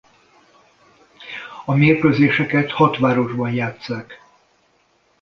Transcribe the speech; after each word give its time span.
A 1.65 1.73
mérkőzéseket 1.75 2.71
hat 2.71 2.97
városban 2.97 3.51
játsszák. 3.51 4.19